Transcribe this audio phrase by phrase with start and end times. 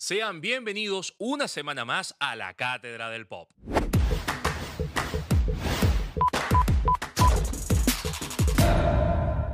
[0.00, 3.50] Sean bienvenidos una semana más a la Cátedra del Pop.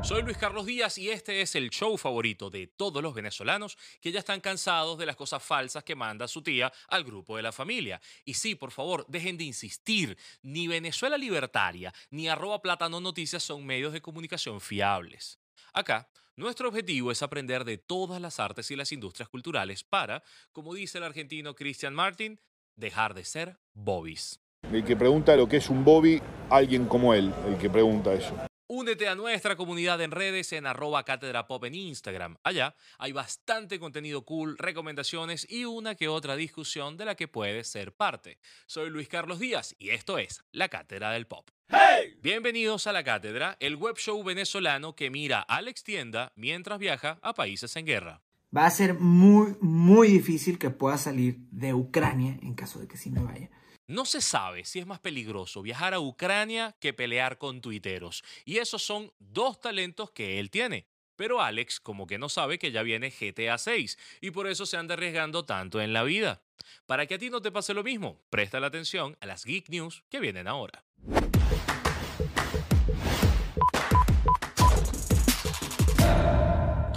[0.03, 4.13] Soy Luis Carlos Díaz y este es el show favorito de todos los venezolanos que
[4.13, 7.51] ya están cansados de las cosas falsas que manda su tía al grupo de la
[7.51, 7.99] familia.
[8.27, 10.19] Y sí, por favor, dejen de insistir.
[10.43, 15.39] Ni Venezuela Libertaria ni arroba Plátano Noticias son medios de comunicación fiables.
[15.73, 16.07] Acá,
[16.37, 20.23] nuestro objetivo es aprender de todas las artes y las industrias culturales para,
[20.53, 22.41] como dice el argentino Christian Martin,
[22.77, 24.41] dejar de ser bobbies.
[24.73, 26.21] El que pregunta lo que es un Bobby,
[26.51, 28.35] alguien como él, el que pregunta eso.
[28.67, 32.39] Únete a nuestra comunidad en redes en arroba cátedra pop en Instagram.
[32.43, 37.69] Allá hay bastante contenido cool, recomendaciones y una que otra discusión de la que puedes
[37.69, 38.39] ser parte.
[38.65, 41.51] Soy Luis Carlos Díaz y esto es La Cátedra del Pop.
[41.69, 42.17] ¡Hey!
[42.23, 47.19] Bienvenidos a La Cátedra, el web show venezolano que mira a Alex Tienda mientras viaja
[47.21, 48.23] a países en guerra.
[48.57, 52.97] Va a ser muy, muy difícil que pueda salir de Ucrania en caso de que
[52.97, 53.51] sí me vaya.
[53.87, 58.25] No se sabe si es más peligroso viajar a Ucrania que pelear con tuiteros.
[58.47, 60.87] Y esos son dos talentos que él tiene.
[61.17, 64.79] Pero Alex como que no sabe que ya viene GTA 6 y por eso se
[64.79, 66.43] anda arriesgando tanto en la vida.
[66.87, 69.69] Para que a ti no te pase lo mismo, presta la atención a las Geek
[69.69, 70.85] News que vienen ahora.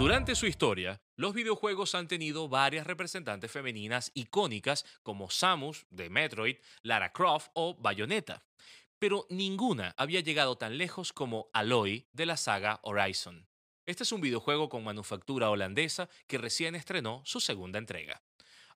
[0.08, 6.56] Durante su historia, los videojuegos han tenido varias representantes femeninas icónicas como Samus de Metroid,
[6.80, 8.42] Lara Croft o Bayonetta,
[8.98, 13.50] pero ninguna había llegado tan lejos como Aloy de la saga Horizon.
[13.84, 18.22] Este es un videojuego con manufactura holandesa que recién estrenó su segunda entrega.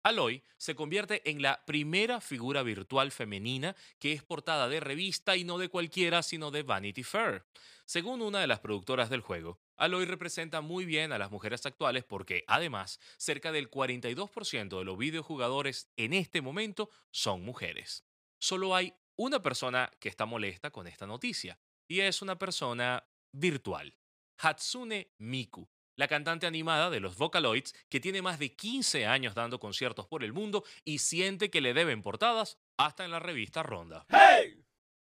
[0.02, 5.44] Aloy se convierte en la primera figura virtual femenina que es portada de revista y
[5.44, 7.44] no de cualquiera, sino de Vanity Fair.
[7.84, 12.04] Según una de las productoras del juego, Aloy representa muy bien a las mujeres actuales
[12.04, 18.04] porque, además, cerca del 42% de los videojugadores en este momento son mujeres.
[18.38, 23.94] Solo hay una persona que está molesta con esta noticia, y es una persona virtual,
[24.38, 29.60] Hatsune Miku, la cantante animada de los Vocaloids, que tiene más de 15 años dando
[29.60, 34.06] conciertos por el mundo y siente que le deben portadas hasta en la revista Ronda.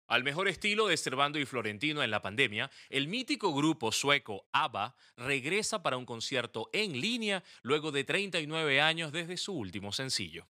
[0.09, 4.97] Al mejor estilo de Servando y Florentino en la pandemia, el mítico grupo sueco ABBA
[5.19, 10.49] regresa para un concierto en línea luego de 39 años desde su último sencillo.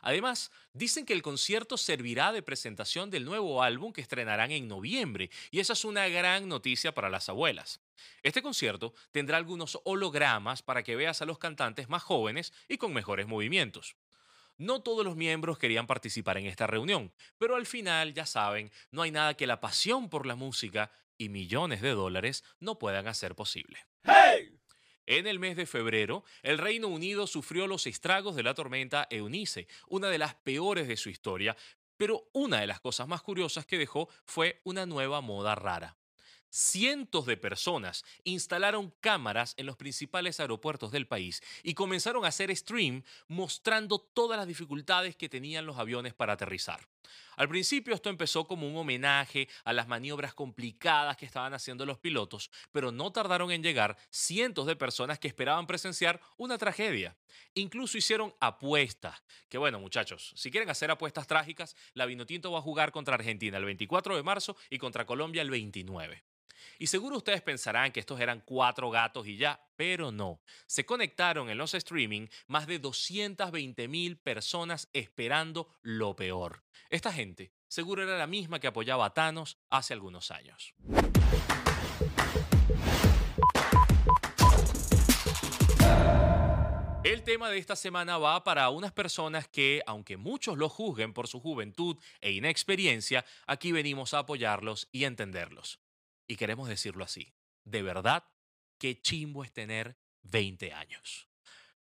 [0.00, 5.30] Además, dicen que el concierto servirá de presentación del nuevo álbum que estrenarán en noviembre,
[5.50, 7.82] y esa es una gran noticia para las abuelas.
[8.22, 12.92] Este concierto tendrá algunos hologramas para que veas a los cantantes más jóvenes y con
[12.92, 13.96] mejores movimientos.
[14.58, 19.02] No todos los miembros querían participar en esta reunión, pero al final, ya saben, no
[19.02, 23.34] hay nada que la pasión por la música y millones de dólares no puedan hacer
[23.34, 23.78] posible.
[24.04, 24.60] ¡Hey!
[25.06, 29.66] En el mes de febrero, el Reino Unido sufrió los estragos de la tormenta Eunice,
[29.88, 31.56] una de las peores de su historia,
[31.96, 35.96] pero una de las cosas más curiosas que dejó fue una nueva moda rara.
[36.52, 42.54] Cientos de personas instalaron cámaras en los principales aeropuertos del país y comenzaron a hacer
[42.56, 46.88] stream mostrando todas las dificultades que tenían los aviones para aterrizar.
[47.36, 51.98] Al principio esto empezó como un homenaje a las maniobras complicadas que estaban haciendo los
[51.98, 57.16] pilotos, pero no tardaron en llegar cientos de personas que esperaban presenciar una tragedia.
[57.54, 59.22] Incluso hicieron apuestas.
[59.48, 63.56] Que bueno, muchachos, si quieren hacer apuestas trágicas, la Vinotinto va a jugar contra Argentina
[63.56, 66.24] el 24 de marzo y contra Colombia el 29.
[66.78, 70.40] Y seguro ustedes pensarán que estos eran cuatro gatos y ya, pero no.
[70.66, 76.62] Se conectaron en los streaming más de 220 mil personas esperando lo peor.
[76.88, 80.74] Esta gente seguro era la misma que apoyaba a Thanos hace algunos años.
[87.02, 91.28] El tema de esta semana va para unas personas que, aunque muchos lo juzguen por
[91.28, 95.80] su juventud e inexperiencia, aquí venimos a apoyarlos y entenderlos.
[96.30, 97.34] Y queremos decirlo así.
[97.64, 98.22] De verdad,
[98.78, 101.28] qué chimbo es tener 20 años.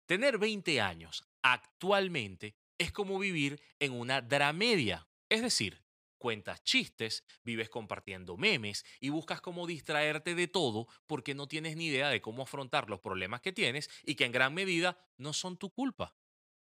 [0.05, 5.07] Tener 20 años actualmente es como vivir en una dramedia.
[5.29, 5.81] Es decir,
[6.17, 11.85] cuentas chistes, vives compartiendo memes y buscas cómo distraerte de todo porque no tienes ni
[11.85, 15.55] idea de cómo afrontar los problemas que tienes y que en gran medida no son
[15.55, 16.17] tu culpa.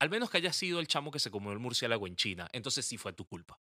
[0.01, 2.85] Al menos que hayas sido el chamo que se comió el murciélago en China, entonces
[2.85, 3.59] sí fue tu culpa.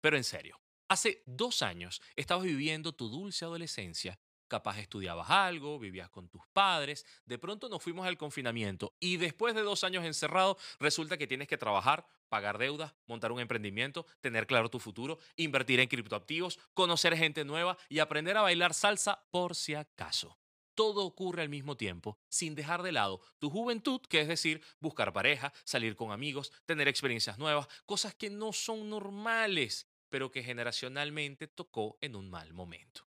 [0.00, 4.20] Pero en serio, Hace dos años estabas viviendo tu dulce adolescencia.
[4.46, 9.56] Capaz estudiabas algo, vivías con tus padres, de pronto nos fuimos al confinamiento y después
[9.56, 14.46] de dos años encerrado resulta que tienes que trabajar, pagar deudas, montar un emprendimiento, tener
[14.46, 19.56] claro tu futuro, invertir en criptoactivos, conocer gente nueva y aprender a bailar salsa por
[19.56, 20.38] si acaso.
[20.76, 25.12] todo ocurre al mismo tiempo, sin dejar de lado tu juventud, que es decir, buscar
[25.12, 31.46] pareja, salir con amigos, tener experiencias nuevas, cosas que no son normales, pero que generacionalmente
[31.48, 33.06] tocó en un mal momento.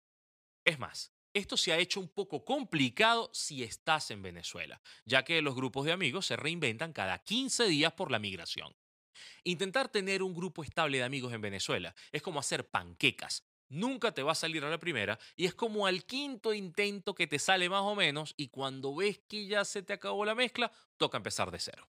[0.63, 5.41] Es más, esto se ha hecho un poco complicado si estás en Venezuela, ya que
[5.41, 8.75] los grupos de amigos se reinventan cada 15 días por la migración.
[9.43, 13.43] Intentar tener un grupo estable de amigos en Venezuela es como hacer panquecas.
[13.69, 17.27] Nunca te va a salir a la primera y es como al quinto intento que
[17.27, 20.71] te sale más o menos y cuando ves que ya se te acabó la mezcla,
[20.97, 21.87] toca empezar de cero.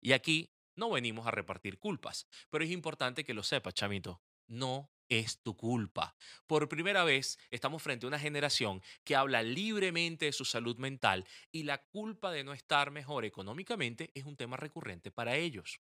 [0.00, 4.22] Y aquí no venimos a repartir culpas, pero es importante que lo sepas, chamito.
[4.46, 6.16] No es tu culpa.
[6.46, 11.26] Por primera vez estamos frente a una generación que habla libremente de su salud mental
[11.52, 15.80] y la culpa de no estar mejor económicamente es un tema recurrente para ellos.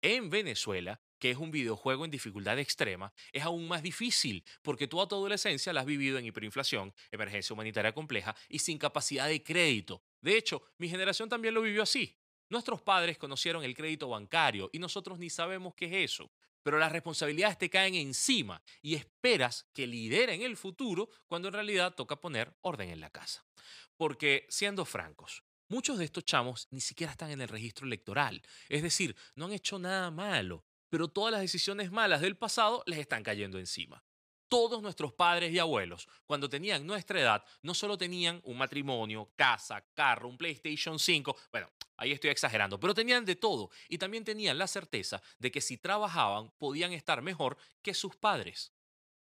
[0.00, 5.08] En Venezuela, que es un videojuego en dificultad extrema, es aún más difícil porque toda
[5.08, 10.04] tu adolescencia la has vivido en hiperinflación, emergencia humanitaria compleja y sin capacidad de crédito.
[10.20, 12.16] De hecho, mi generación también lo vivió así.
[12.48, 16.30] Nuestros padres conocieron el crédito bancario y nosotros ni sabemos qué es eso.
[16.62, 21.94] Pero las responsabilidades te caen encima y esperas que lideren el futuro cuando en realidad
[21.94, 23.44] toca poner orden en la casa.
[23.96, 28.40] Porque, siendo francos, Muchos de estos chamos ni siquiera están en el registro electoral,
[28.70, 32.98] es decir, no han hecho nada malo, pero todas las decisiones malas del pasado les
[32.98, 34.02] están cayendo encima.
[34.48, 39.84] Todos nuestros padres y abuelos, cuando tenían nuestra edad, no solo tenían un matrimonio, casa,
[39.92, 41.68] carro, un PlayStation 5, bueno,
[41.98, 45.76] ahí estoy exagerando, pero tenían de todo y también tenían la certeza de que si
[45.76, 48.72] trabajaban podían estar mejor que sus padres.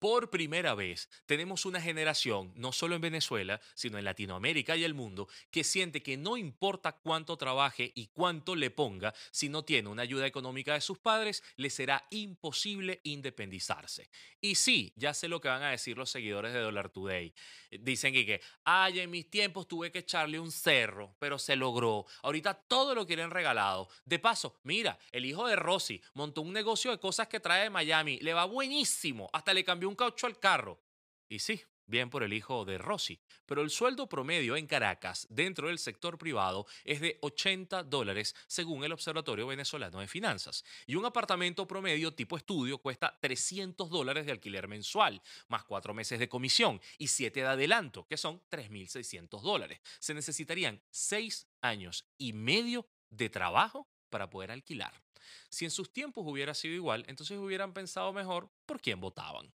[0.04, 4.92] Por primera vez tenemos una generación, no solo en Venezuela, sino en Latinoamérica y el
[4.92, 9.88] mundo, que siente que no importa cuánto trabaje y cuánto le ponga, si no tiene
[9.88, 14.10] una ayuda económica de sus padres, le será imposible independizarse.
[14.42, 17.32] Y sí, ya sé lo que van a decir los seguidores de Dollar Today.
[17.70, 22.04] Dicen que, ay, en mis tiempos tuve que echarle un cerro, pero se logró.
[22.22, 23.88] Ahorita todo lo quieren regalado.
[24.04, 27.70] De paso, mira, el hijo de Rosy montó un negocio de cosas que trae de
[27.70, 30.80] Miami, le va buenísimo, hasta le cambió un caucho al carro.
[31.28, 35.68] Y sí, bien por el hijo de Rossi, pero el sueldo promedio en Caracas dentro
[35.68, 40.64] del sector privado es de 80 dólares según el Observatorio Venezolano de Finanzas.
[40.86, 46.18] Y un apartamento promedio tipo estudio cuesta 300 dólares de alquiler mensual, más cuatro meses
[46.18, 49.80] de comisión y siete de adelanto, que son 3.600 dólares.
[49.98, 55.02] Se necesitarían seis años y medio de trabajo para poder alquilar.
[55.48, 59.52] Si en sus tiempos hubiera sido igual, entonces hubieran pensado mejor por quién votaban.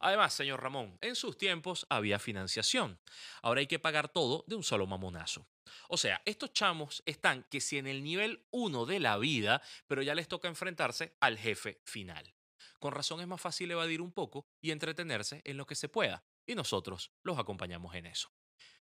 [0.00, 2.98] Además, señor Ramón, en sus tiempos había financiación.
[3.42, 5.46] Ahora hay que pagar todo de un solo mamonazo.
[5.88, 10.02] O sea, estos chamos están que si en el nivel 1 de la vida, pero
[10.02, 12.34] ya les toca enfrentarse al jefe final.
[12.78, 16.24] Con razón es más fácil evadir un poco y entretenerse en lo que se pueda,
[16.46, 18.30] y nosotros los acompañamos en eso.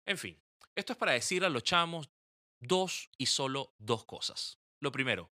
[0.04, 0.42] En fin,
[0.74, 2.10] esto es para decir a los chamos
[2.60, 4.58] dos y solo dos cosas.
[4.80, 5.30] Lo primero,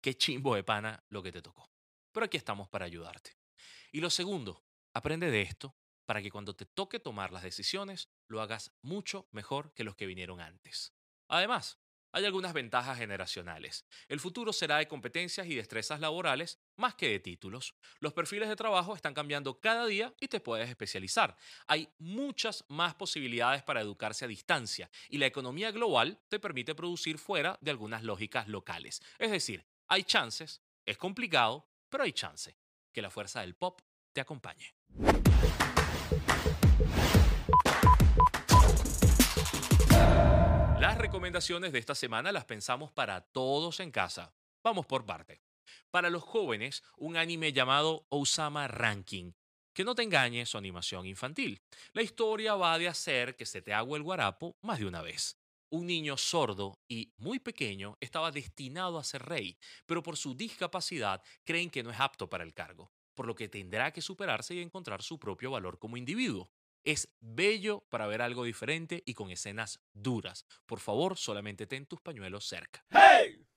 [0.00, 1.70] qué chimbo de pana lo que te tocó.
[2.12, 3.36] Pero aquí estamos para ayudarte.
[3.90, 4.62] Y lo segundo,
[4.94, 5.76] Aprende de esto
[6.06, 10.06] para que cuando te toque tomar las decisiones lo hagas mucho mejor que los que
[10.06, 10.94] vinieron antes.
[11.28, 11.80] Además,
[12.12, 13.84] hay algunas ventajas generacionales.
[14.06, 17.74] El futuro será de competencias y destrezas laborales más que de títulos.
[17.98, 21.36] Los perfiles de trabajo están cambiando cada día y te puedes especializar.
[21.66, 27.18] Hay muchas más posibilidades para educarse a distancia y la economía global te permite producir
[27.18, 29.02] fuera de algunas lógicas locales.
[29.18, 32.56] Es decir, hay chances, es complicado, pero hay chance.
[32.92, 33.80] Que la fuerza del pop
[34.14, 34.74] te acompañe.
[40.80, 44.32] Las recomendaciones de esta semana las pensamos para todos en casa.
[44.62, 45.42] Vamos por parte.
[45.90, 49.32] Para los jóvenes, un anime llamado Osama Ranking.
[49.74, 51.60] Que no te engañes su animación infantil.
[51.92, 55.40] La historia va de hacer que se te haga el guarapo más de una vez.
[55.70, 61.20] Un niño sordo y muy pequeño estaba destinado a ser rey, pero por su discapacidad
[61.42, 64.60] creen que no es apto para el cargo por lo que tendrá que superarse y
[64.60, 66.50] encontrar su propio valor como individuo.
[66.84, 70.44] Es bello para ver algo diferente y con escenas duras.
[70.66, 72.84] Por favor, solamente ten tus pañuelos cerca.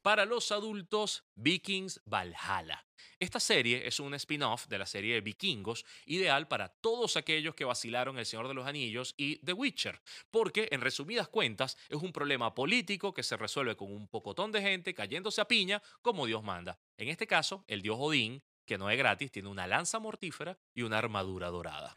[0.02, 2.88] Para los adultos, Vikings Valhalla.
[3.20, 7.66] Esta serie es un spin-off de la serie de Vikingos, ideal para todos aquellos que
[7.66, 12.14] vacilaron El Señor de los Anillos y The Witcher, porque en resumidas cuentas es un
[12.14, 16.44] problema político que se resuelve con un pocotón de gente cayéndose a piña como Dios
[16.44, 16.80] manda.
[16.98, 20.84] En este caso, el dios Odín que no es gratis, tiene una lanza mortífera y
[20.84, 21.96] una armadura dorada.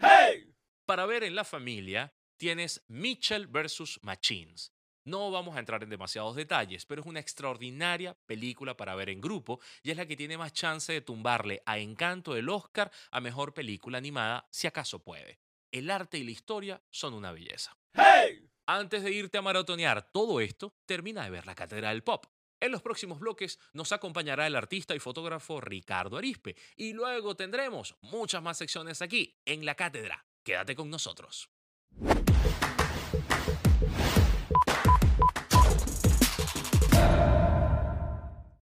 [0.87, 4.01] Para ver en la familia, tienes Mitchell vs.
[4.03, 4.73] Machines.
[5.05, 9.21] No vamos a entrar en demasiados detalles, pero es una extraordinaria película para ver en
[9.21, 13.21] grupo y es la que tiene más chance de tumbarle a Encanto el Oscar a
[13.21, 15.41] Mejor Película Animada, si acaso puede.
[15.73, 17.77] El arte y la historia son una belleza.
[18.67, 22.27] Antes de irte a maratonear todo esto, termina de ver la Cátedra del Pop.
[22.61, 27.97] En los próximos bloques nos acompañará el artista y fotógrafo Ricardo Arispe y luego tendremos
[28.03, 30.27] muchas más secciones aquí en la Cátedra.
[30.45, 31.51] Quédate con nosotros.